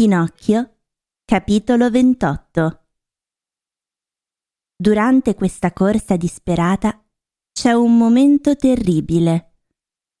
[0.00, 0.78] Pinocchio,
[1.26, 2.86] capitolo 28
[4.74, 7.04] Durante questa corsa disperata
[7.52, 9.58] c'è un momento terribile,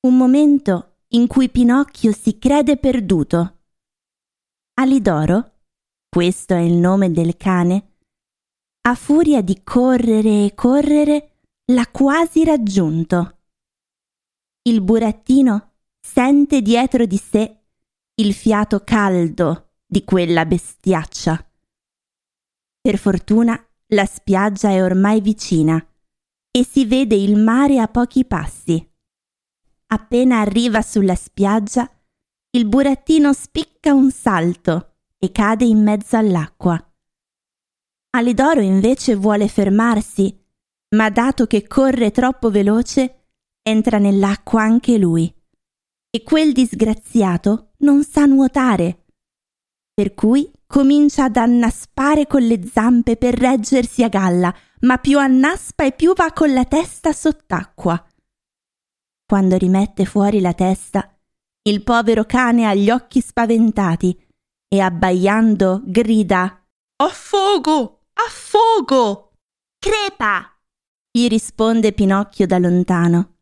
[0.00, 3.60] un momento in cui Pinocchio si crede perduto.
[4.74, 5.60] Alidoro,
[6.10, 7.94] questo è il nome del cane,
[8.82, 11.38] a furia di correre e correre,
[11.72, 13.38] l'ha quasi raggiunto.
[14.60, 17.62] Il burattino sente dietro di sé
[18.16, 21.44] il fiato caldo di quella bestiaccia.
[22.80, 25.84] Per fortuna la spiaggia è ormai vicina
[26.48, 28.88] e si vede il mare a pochi passi.
[29.88, 31.90] Appena arriva sulla spiaggia,
[32.50, 36.80] il burattino spicca un salto e cade in mezzo all'acqua.
[38.10, 40.40] Alidoro invece vuole fermarsi,
[40.90, 43.24] ma dato che corre troppo veloce,
[43.60, 45.34] entra nell'acqua anche lui
[46.12, 48.99] e quel disgraziato non sa nuotare.
[50.00, 55.84] Per cui comincia ad annaspare con le zampe per reggersi a galla, ma più annaspa
[55.84, 58.02] e più va con la testa sott'acqua.
[59.26, 61.14] Quando rimette fuori la testa,
[61.64, 64.18] il povero cane ha gli occhi spaventati
[64.68, 66.64] e abbaiando grida
[66.96, 68.04] Affogo!
[68.14, 69.32] Affogo!
[69.78, 70.50] Crepa!
[71.10, 73.34] gli risponde Pinocchio da lontano,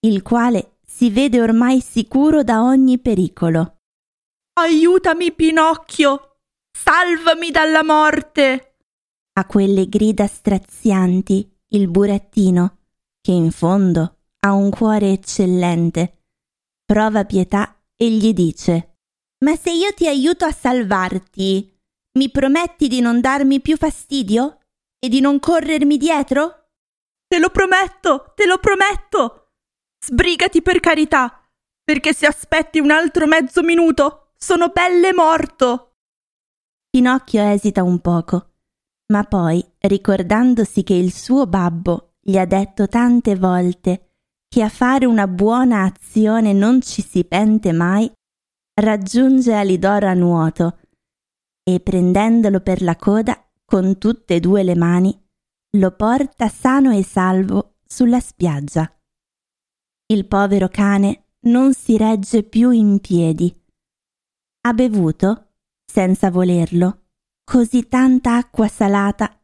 [0.00, 3.78] il quale si vede ormai sicuro da ogni pericolo.
[4.54, 6.36] Aiutami, Pinocchio!
[6.76, 8.76] Salvami dalla morte!
[9.32, 12.80] A quelle grida strazianti il burattino,
[13.22, 16.24] che in fondo ha un cuore eccellente,
[16.84, 18.98] prova pietà e gli dice
[19.42, 21.74] Ma se io ti aiuto a salvarti,
[22.18, 24.58] mi prometti di non darmi più fastidio
[24.98, 26.72] e di non corrermi dietro?
[27.26, 29.52] Te lo prometto, te lo prometto!
[30.04, 31.42] Sbrigati per carità,
[31.82, 35.98] perché se aspetti un altro mezzo minuto sono pelle morto.
[36.90, 38.54] Pinocchio esita un poco,
[39.12, 44.16] ma poi, ricordandosi che il suo babbo gli ha detto tante volte
[44.48, 48.12] che a fare una buona azione non ci si pente mai,
[48.80, 50.76] raggiunge Alidoro a nuoto
[51.62, 55.16] e prendendolo per la coda con tutte e due le mani,
[55.76, 58.92] lo porta sano e salvo sulla spiaggia.
[60.06, 63.61] Il povero cane non si regge più in piedi.
[64.64, 67.06] Ha bevuto, senza volerlo,
[67.44, 69.40] così tanta acqua salata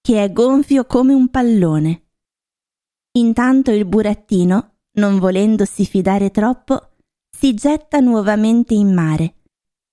[0.00, 2.10] che è gonfio come un pallone.
[3.18, 6.96] Intanto il burattino, non volendosi fidare troppo,
[7.36, 9.42] si getta nuovamente in mare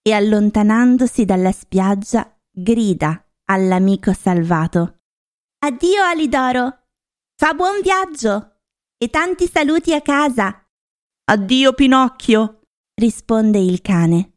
[0.02, 5.00] e allontanandosi dalla spiaggia grida all'amico salvato.
[5.60, 6.88] Addio Alidoro!
[7.36, 8.52] Fa buon viaggio!
[8.98, 10.68] e tanti saluti a casa.
[11.26, 12.62] Addio Pinocchio,
[12.96, 14.35] risponde il cane.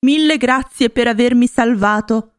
[0.00, 2.34] Mille grazie per avermi salvato.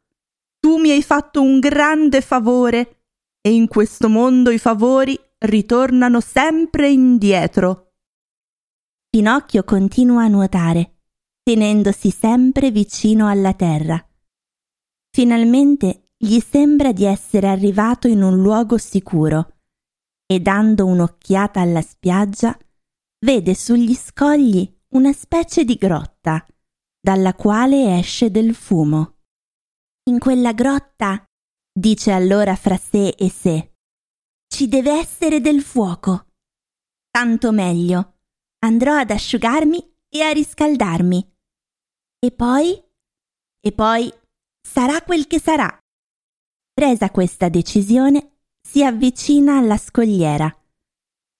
[0.60, 3.04] Tu mi hai fatto un grande favore
[3.42, 7.94] e in questo mondo i favori ritornano sempre indietro.
[9.10, 11.00] Pinocchio continua a nuotare,
[11.44, 14.02] tenendosi sempre vicino alla terra.
[15.12, 19.56] Finalmente gli sembra di essere arrivato in un luogo sicuro
[20.26, 22.58] e dando un'occhiata alla spiaggia,
[23.26, 26.46] vede sugli scogli una specie di grotta,
[27.00, 29.18] dalla quale esce del fumo.
[30.10, 31.24] In quella grotta,
[31.72, 33.74] dice allora fra sé e sé,
[34.48, 36.28] ci deve essere del fuoco.
[37.10, 38.18] Tanto meglio.
[38.60, 41.36] Andrò ad asciugarmi e a riscaldarmi.
[42.20, 42.84] E poi?
[43.62, 44.12] E poi
[44.62, 45.78] sarà quel che sarà.
[46.74, 50.54] Presa questa decisione, si avvicina alla scogliera,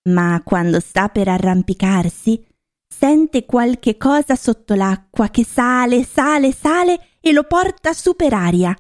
[0.10, 2.46] ma quando sta per arrampicarsi
[2.92, 8.76] sente qualche cosa sotto l'acqua che sale, sale, sale e lo porta su per aria.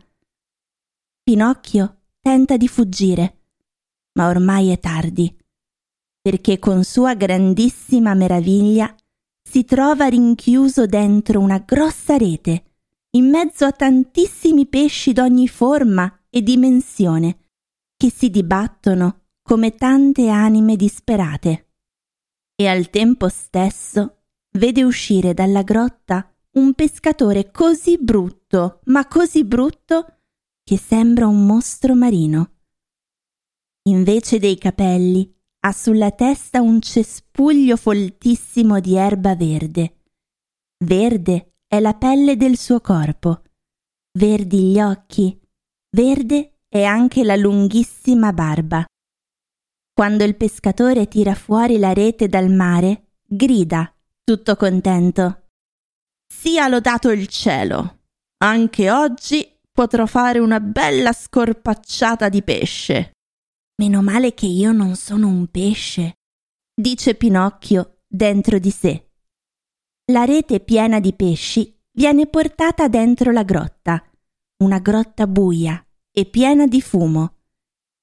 [1.23, 3.37] Pinocchio tenta di fuggire,
[4.13, 5.33] ma ormai è tardi,
[6.19, 8.93] perché con sua grandissima meraviglia
[9.41, 12.63] si trova rinchiuso dentro una grossa rete,
[13.11, 17.49] in mezzo a tantissimi pesci d'ogni forma e dimensione,
[17.95, 21.68] che si dibattono come tante anime disperate.
[22.61, 24.23] E al tempo stesso
[24.57, 30.17] vede uscire dalla grotta un pescatore così brutto, ma così brutto,
[30.61, 32.55] che sembra un mostro marino.
[33.83, 40.01] Invece dei capelli ha sulla testa un cespuglio foltissimo di erba verde.
[40.83, 43.41] Verde è la pelle del suo corpo,
[44.17, 45.39] verdi gli occhi,
[45.95, 48.85] verde e anche la lunghissima barba.
[49.99, 53.93] Quando il pescatore tira fuori la rete dal mare, grida,
[54.23, 55.49] tutto contento.
[56.25, 58.03] Sia lodato il cielo.
[58.37, 63.11] Anche oggi potrò fare una bella scorpacciata di pesce.
[63.81, 66.13] Meno male che io non sono un pesce,
[66.73, 69.09] dice Pinocchio dentro di sé.
[70.13, 74.01] La rete piena di pesci viene portata dentro la grotta,
[74.63, 77.38] una grotta buia e piena di fumo,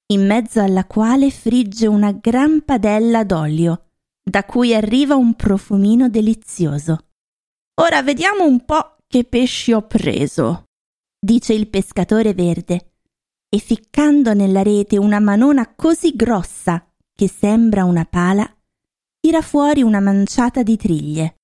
[0.09, 3.89] in mezzo alla quale frigge una gran padella d'olio,
[4.23, 7.07] da cui arriva un profumino delizioso.
[7.81, 10.65] Ora vediamo un po' che pesci ho preso,
[11.19, 12.93] dice il pescatore verde,
[13.49, 18.49] e ficcando nella rete una manona così grossa che sembra una pala,
[19.21, 21.37] tira fuori una manciata di triglie.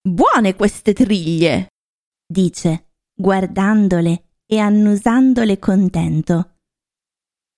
[0.00, 1.68] Buone queste triglie,
[2.26, 6.51] dice, guardandole e annusandole contento.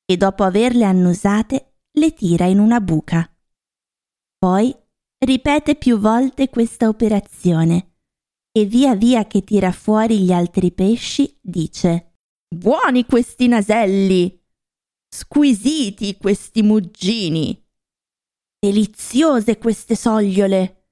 [0.06, 3.28] E dopo averle annusate, le tira in una buca.
[4.36, 4.74] Poi
[5.24, 7.94] ripete più volte questa operazione
[8.52, 12.18] e via via che tira fuori gli altri pesci dice
[12.54, 14.40] Buoni questi naselli!
[15.08, 17.60] Squisiti questi muggini!
[18.58, 20.90] Deliziose queste sogliole!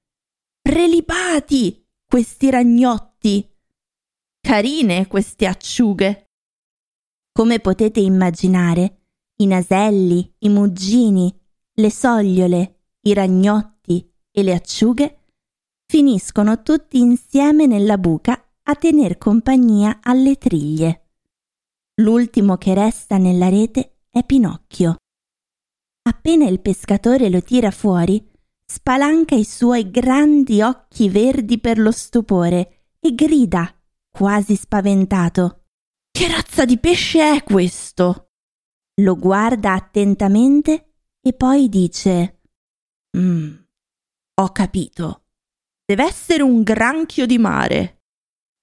[0.61, 3.49] Prelibati questi ragnotti!
[4.41, 6.31] Carine queste acciughe!
[7.32, 9.01] Come potete immaginare,
[9.43, 11.35] i naselli, i muggini,
[11.75, 15.19] le sogliole, i ragnotti e le acciughe
[15.87, 21.09] finiscono tutti insieme nella buca a tener compagnia alle triglie.
[21.97, 24.97] L'ultimo che resta nella rete è Pinocchio.
[26.09, 28.27] Appena il pescatore lo tira fuori,
[28.65, 33.71] spalanca i suoi grandi occhi verdi per lo stupore e grida,
[34.11, 35.65] quasi spaventato.
[36.11, 38.31] Che razza di pesce è questo?
[39.00, 42.41] Lo guarda attentamente e poi dice
[43.17, 43.55] Mm,
[44.41, 45.25] ho capito.
[45.85, 48.05] Deve essere un granchio di mare.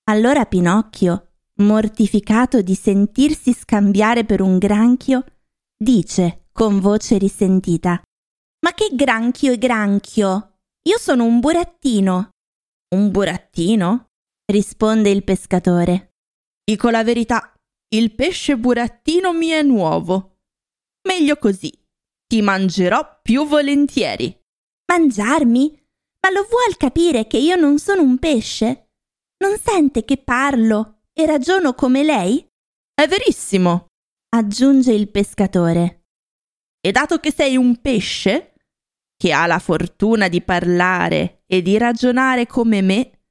[0.09, 5.23] Allora Pinocchio, mortificato di sentirsi scambiare per un granchio,
[5.77, 8.01] dice con voce risentita:
[8.61, 10.61] Ma che granchio e granchio?
[10.87, 12.29] Io sono un burattino.
[12.95, 14.07] Un burattino?
[14.45, 16.13] risponde il pescatore.
[16.63, 17.53] Dico la verità,
[17.91, 20.41] il pesce burattino mi è nuovo.
[21.07, 21.71] Meglio così.
[22.27, 24.35] Ti mangerò più volentieri.
[24.91, 25.71] Mangiarmi?
[26.21, 28.91] Ma lo vuol capire che io non sono un pesce?
[29.43, 32.45] Non sente che parlo e ragiono come lei?
[32.93, 33.87] È verissimo,
[34.35, 36.03] aggiunge il pescatore.
[36.81, 38.53] E dato che sei un pesce,
[39.17, 43.21] che ha la fortuna di parlare e di ragionare come me,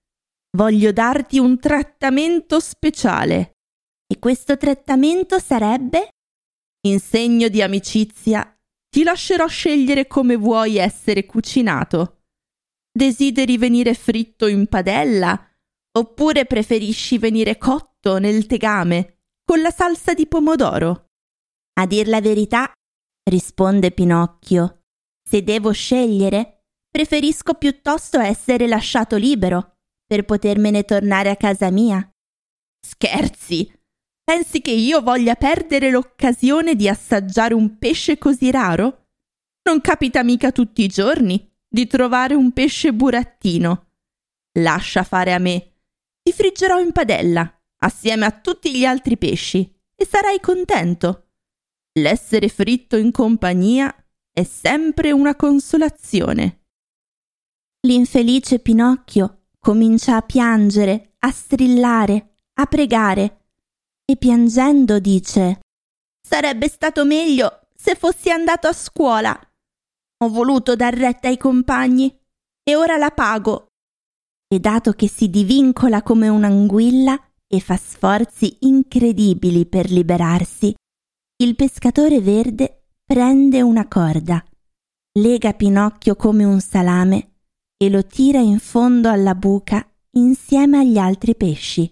[0.56, 3.57] voglio darti un trattamento speciale.
[4.10, 6.08] E questo trattamento sarebbe?
[6.86, 8.58] In segno di amicizia,
[8.88, 12.22] ti lascerò scegliere come vuoi essere cucinato.
[12.90, 15.38] Desideri venire fritto in padella
[15.98, 21.10] oppure preferisci venire cotto nel tegame con la salsa di pomodoro?
[21.78, 22.72] A dir la verità,
[23.30, 24.84] risponde Pinocchio,
[25.22, 29.76] se devo scegliere, preferisco piuttosto essere lasciato libero
[30.06, 32.08] per potermene tornare a casa mia.
[32.80, 33.77] Scherzi!
[34.28, 39.06] Pensi che io voglia perdere l'occasione di assaggiare un pesce così raro?
[39.62, 43.86] Non capita mica tutti i giorni di trovare un pesce burattino.
[44.58, 45.76] Lascia fare a me.
[46.22, 51.30] Ti friggerò in padella, assieme a tutti gli altri pesci, e sarai contento.
[51.98, 53.90] L'essere fritto in compagnia
[54.30, 56.66] è sempre una consolazione.
[57.86, 63.37] L'infelice Pinocchio comincia a piangere, a strillare, a pregare,
[64.10, 65.60] e piangendo dice
[66.26, 69.38] Sarebbe stato meglio se fossi andato a scuola
[70.20, 72.12] ho voluto dar retta ai compagni
[72.62, 73.68] e ora la pago.
[74.48, 80.74] E dato che si divincola come un'anguilla e fa sforzi incredibili per liberarsi,
[81.40, 84.44] il pescatore verde prende una corda,
[85.18, 87.36] lega Pinocchio come un salame
[87.76, 91.90] e lo tira in fondo alla buca insieme agli altri pesci.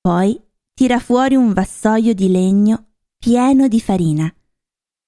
[0.00, 0.40] Poi
[0.74, 4.26] tira fuori un vassoio di legno pieno di farina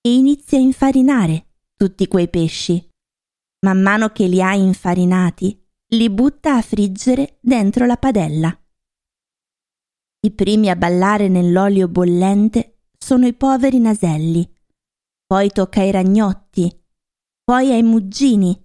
[0.00, 1.46] e inizia a infarinare
[1.76, 2.88] tutti quei pesci.
[3.66, 8.56] Man mano che li ha infarinati, li butta a friggere dentro la padella.
[10.20, 14.49] I primi a ballare nell'olio bollente sono i poveri naselli,
[15.26, 16.73] poi tocca ai ragnotti,
[17.42, 18.56] poi ai muggini,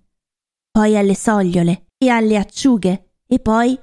[0.70, 3.77] poi alle sogliole e alle acciughe e poi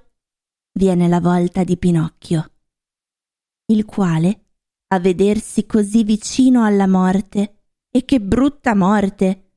[0.72, 2.57] viene la volta di Pinocchio,
[3.70, 4.46] il quale,
[4.88, 9.52] a vedersi così vicino alla morte, e che brutta morte!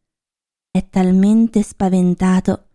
[0.70, 2.70] È talmente spaventato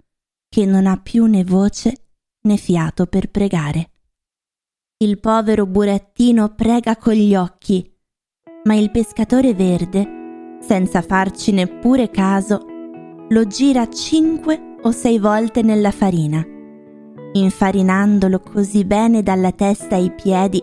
[0.48, 2.08] che non ha più né voce
[2.46, 3.90] né fiato per pregare.
[4.98, 7.94] Il povero burattino prega con gli occhi,
[8.64, 12.64] ma il pescatore verde, senza farci neppure caso,
[13.28, 16.44] lo gira cinque o sei volte nella farina,
[17.32, 20.62] infarinandolo così bene dalla testa ai piedi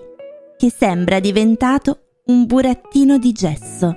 [0.64, 3.94] che sembra diventato un burattino di gesso.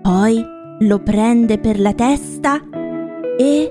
[0.00, 0.42] Poi
[0.78, 2.62] lo prende per la testa
[3.36, 3.70] e...